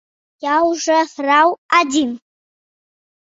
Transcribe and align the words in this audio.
Я 0.43 0.53
ўжо 0.69 0.95
граў 1.11 1.53
адзін. 1.79 2.17